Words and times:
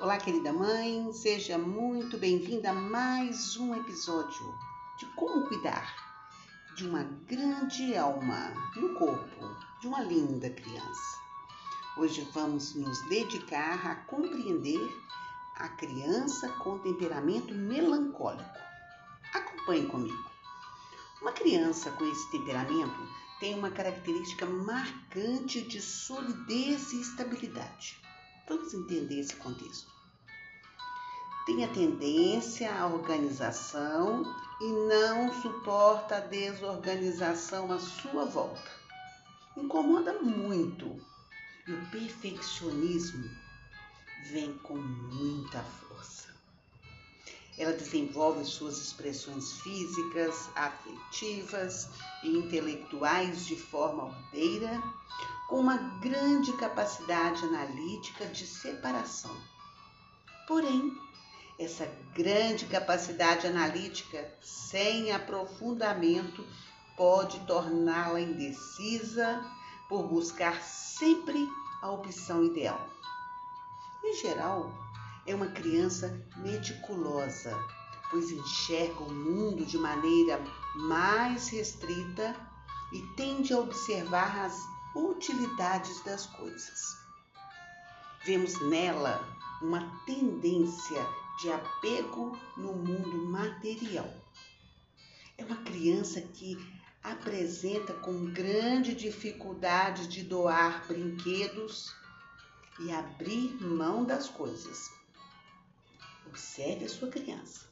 Olá, 0.00 0.16
querida 0.16 0.50
mãe, 0.50 1.12
seja 1.12 1.58
muito 1.58 2.16
bem-vinda 2.16 2.70
a 2.70 2.72
mais 2.72 3.58
um 3.58 3.74
episódio 3.74 4.58
de 4.98 5.04
como 5.14 5.46
cuidar 5.46 5.94
de 6.74 6.88
uma 6.88 7.02
grande 7.02 7.94
alma 7.94 8.50
no 8.76 8.94
corpo 8.94 9.44
de 9.78 9.86
uma 9.86 10.00
linda 10.00 10.48
criança. 10.48 11.18
Hoje 11.98 12.26
vamos 12.32 12.74
nos 12.74 12.98
dedicar 13.10 13.86
a 13.86 13.94
compreender 13.94 14.80
a 15.56 15.68
criança 15.68 16.48
com 16.48 16.78
temperamento 16.78 17.52
melancólico. 17.52 18.58
Acompanhe 19.34 19.86
comigo. 19.86 20.30
Uma 21.20 21.32
criança 21.32 21.90
com 21.90 22.10
esse 22.10 22.30
temperamento 22.30 23.06
tem 23.38 23.52
uma 23.52 23.70
característica 23.70 24.46
marcante 24.46 25.60
de 25.60 25.82
solidez 25.82 26.90
e 26.94 27.02
estabilidade. 27.02 28.00
Vamos 28.50 28.74
entender 28.74 29.20
esse 29.20 29.36
contexto. 29.36 29.88
Tem 31.46 31.64
a 31.64 31.68
tendência 31.68 32.74
à 32.74 32.84
organização 32.88 34.24
e 34.60 34.72
não 34.88 35.32
suporta 35.40 36.16
a 36.16 36.20
desorganização 36.20 37.70
à 37.70 37.78
sua 37.78 38.24
volta. 38.24 38.68
Incomoda 39.56 40.14
muito 40.14 41.00
e 41.68 41.72
o 41.72 41.90
perfeccionismo 41.92 43.30
vem 44.32 44.52
com 44.58 44.76
muita 44.76 45.62
força. 45.62 46.34
Ela 47.56 47.74
desenvolve 47.74 48.44
suas 48.44 48.78
expressões 48.78 49.60
físicas, 49.60 50.50
afetivas 50.56 51.88
e 52.24 52.36
intelectuais 52.36 53.46
de 53.46 53.54
forma 53.54 54.06
ordeira 54.06 54.82
com 55.50 55.58
uma 55.58 55.76
grande 55.76 56.52
capacidade 56.52 57.44
analítica 57.44 58.24
de 58.26 58.46
separação. 58.46 59.36
Porém, 60.46 60.96
essa 61.58 61.86
grande 62.14 62.66
capacidade 62.66 63.48
analítica 63.48 64.32
sem 64.40 65.10
aprofundamento 65.10 66.46
pode 66.96 67.40
torná-la 67.46 68.20
indecisa 68.20 69.44
por 69.88 70.04
buscar 70.06 70.62
sempre 70.62 71.48
a 71.82 71.90
opção 71.90 72.44
ideal. 72.44 72.88
Em 74.04 74.14
geral, 74.14 74.72
é 75.26 75.34
uma 75.34 75.48
criança 75.48 76.24
meticulosa, 76.36 77.58
pois 78.08 78.30
enxerga 78.30 79.02
o 79.02 79.12
mundo 79.12 79.66
de 79.66 79.76
maneira 79.76 80.40
mais 80.76 81.48
restrita 81.48 82.36
e 82.92 83.02
tende 83.16 83.52
a 83.52 83.58
observar 83.58 84.44
as 84.44 84.79
utilidades 84.94 86.02
das 86.04 86.26
coisas. 86.26 86.96
Vemos 88.24 88.60
nela 88.68 89.26
uma 89.62 89.80
tendência 90.04 91.06
de 91.40 91.50
apego 91.50 92.38
no 92.56 92.72
mundo 92.74 93.26
material. 93.26 94.12
É 95.38 95.44
uma 95.44 95.56
criança 95.56 96.20
que 96.20 96.56
apresenta 97.02 97.94
com 97.94 98.26
grande 98.26 98.94
dificuldade 98.94 100.06
de 100.06 100.22
doar 100.22 100.86
brinquedos 100.86 101.94
e 102.80 102.92
abrir 102.92 103.54
mão 103.62 104.04
das 104.04 104.28
coisas. 104.28 104.90
Observe 106.26 106.84
a 106.84 106.88
sua 106.88 107.08
criança. 107.08 107.68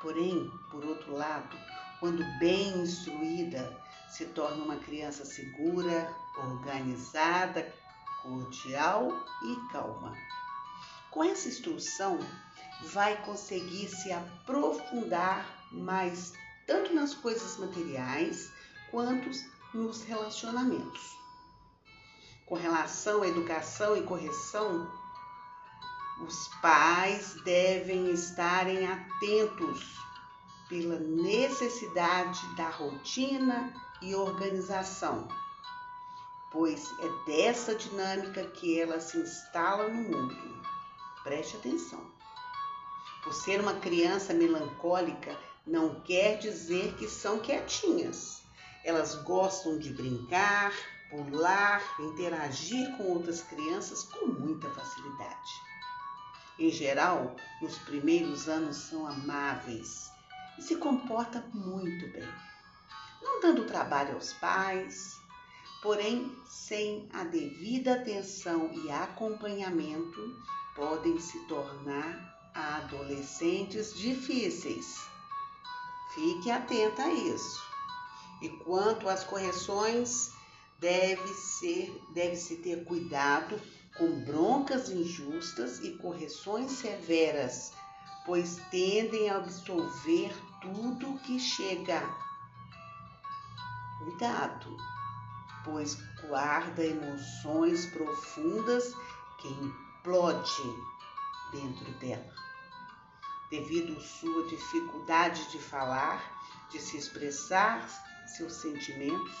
Porém, 0.00 0.50
por 0.70 0.84
outro 0.84 1.14
lado, 1.14 1.56
quando 1.98 2.22
bem 2.38 2.78
instruída, 2.78 3.76
se 4.08 4.26
torna 4.26 4.62
uma 4.62 4.76
criança 4.76 5.24
segura, 5.24 6.14
organizada, 6.36 7.72
cordial 8.22 9.08
e 9.42 9.72
calma. 9.72 10.12
Com 11.10 11.22
essa 11.22 11.48
instrução, 11.48 12.18
vai 12.92 13.16
conseguir 13.22 13.88
se 13.88 14.12
aprofundar 14.12 15.46
mais 15.70 16.32
tanto 16.66 16.92
nas 16.94 17.14
coisas 17.14 17.56
materiais 17.58 18.50
quanto 18.90 19.30
nos 19.72 20.02
relacionamentos. 20.02 21.18
Com 22.46 22.56
relação 22.56 23.22
à 23.22 23.28
educação 23.28 23.96
e 23.96 24.02
correção, 24.02 24.90
os 26.20 26.48
pais 26.60 27.34
devem 27.44 28.10
estarem 28.12 28.86
atentos 28.86 29.98
pela 30.68 30.98
necessidade 30.98 32.40
da 32.56 32.68
rotina 32.68 33.72
e 34.00 34.14
organização, 34.14 35.28
pois 36.54 36.88
é 37.00 37.26
dessa 37.26 37.74
dinâmica 37.74 38.46
que 38.52 38.80
ela 38.80 39.00
se 39.00 39.18
instala 39.18 39.88
no 39.88 40.02
mundo. 40.02 40.62
Preste 41.24 41.56
atenção. 41.56 42.00
Por 43.24 43.34
ser 43.34 43.60
uma 43.60 43.74
criança 43.80 44.32
melancólica, 44.32 45.36
não 45.66 46.00
quer 46.02 46.38
dizer 46.38 46.94
que 46.94 47.08
são 47.08 47.40
quietinhas. 47.40 48.44
Elas 48.84 49.16
gostam 49.16 49.78
de 49.78 49.92
brincar, 49.92 50.72
pular, 51.10 51.82
interagir 51.98 52.96
com 52.96 53.02
outras 53.14 53.42
crianças 53.42 54.04
com 54.04 54.26
muita 54.26 54.70
facilidade. 54.70 55.50
Em 56.56 56.70
geral, 56.70 57.34
nos 57.60 57.76
primeiros 57.78 58.48
anos 58.48 58.76
são 58.76 59.08
amáveis 59.08 60.08
e 60.56 60.62
se 60.62 60.76
comportam 60.76 61.42
muito 61.52 62.06
bem 62.12 62.54
não 63.24 63.40
dando 63.40 63.64
trabalho 63.64 64.14
aos 64.14 64.34
pais, 64.34 65.18
porém, 65.84 66.34
sem 66.46 67.06
a 67.12 67.24
devida 67.24 67.92
atenção 67.92 68.70
e 68.72 68.90
acompanhamento, 68.90 70.34
podem 70.74 71.20
se 71.20 71.38
tornar 71.40 72.50
adolescentes 72.54 73.92
difíceis. 73.94 75.06
Fique 76.14 76.50
atenta 76.50 77.02
a 77.02 77.12
isso. 77.12 77.62
E 78.40 78.48
quanto 78.48 79.10
às 79.10 79.24
correções, 79.24 80.32
deve 80.80 81.28
ser, 81.34 82.02
deve-se 82.14 82.56
ter 82.56 82.82
cuidado 82.84 83.60
com 83.98 84.24
broncas 84.24 84.88
injustas 84.88 85.80
e 85.80 85.98
correções 85.98 86.72
severas, 86.72 87.74
pois 88.24 88.56
tendem 88.70 89.28
a 89.28 89.36
absorver 89.36 90.34
tudo 90.62 91.18
que 91.20 91.38
chega 91.38 92.02
Cuidado, 94.04 94.76
pois 95.64 95.96
guarda 96.28 96.84
emoções 96.84 97.86
profundas 97.86 98.94
que 99.40 99.48
implode 99.48 100.62
dentro 101.52 101.92
dela. 101.98 102.34
Devido 103.50 103.96
à 103.96 104.00
sua 104.00 104.46
dificuldade 104.48 105.50
de 105.50 105.58
falar, 105.58 106.22
de 106.70 106.78
se 106.78 106.96
expressar 106.96 107.88
seus 108.26 108.54
sentimentos, 108.54 109.34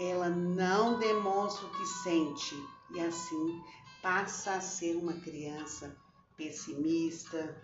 ela 0.00 0.28
não 0.28 0.98
demonstra 0.98 1.66
o 1.66 1.70
que 1.70 1.86
sente 1.86 2.54
e 2.90 3.00
assim 3.00 3.62
passa 4.02 4.54
a 4.54 4.60
ser 4.60 4.96
uma 4.96 5.14
criança 5.14 5.96
pessimista 6.36 7.60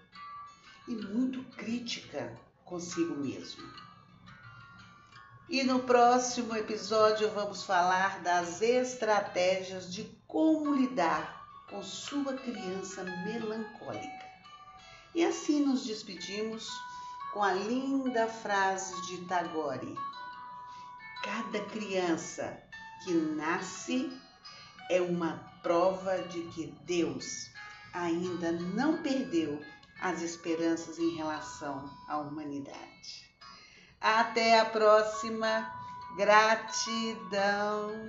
e 0.89 0.95
muito 0.95 1.43
crítica 1.57 2.37
consigo 2.65 3.15
mesmo. 3.17 3.63
E 5.47 5.63
no 5.63 5.81
próximo 5.81 6.57
episódio 6.57 7.31
vamos 7.31 7.65
falar 7.65 8.23
das 8.23 8.63
estratégias 8.63 9.93
de 9.93 10.05
como 10.27 10.75
lidar 10.75 11.47
com 11.69 11.83
sua 11.83 12.33
criança 12.33 13.05
melancólica. 13.05 14.25
E 15.15 15.23
assim 15.23 15.61
nos 15.61 15.85
despedimos 15.85 16.67
com 17.35 17.43
a 17.43 17.53
linda 17.53 18.27
frase 18.27 18.99
de 19.03 19.19
Tagore: 19.27 19.95
Cada 21.23 21.61
criança 21.67 22.59
que 23.05 23.13
nasce 23.13 24.11
é 24.91 25.03
uma 25.03 25.53
prova 25.63 26.23
de 26.23 26.43
que 26.53 26.75
Deus 26.87 27.51
ainda 27.93 28.51
não 28.51 29.03
perdeu 29.03 29.63
as 30.01 30.23
esperanças 30.23 30.99
em 30.99 31.17
relação 31.17 31.91
à 32.09 32.17
humanidade. 32.17 33.34
Até 34.05 34.61
a 34.61 34.67
próxima. 34.67 35.73
Gratidão. 36.15 38.07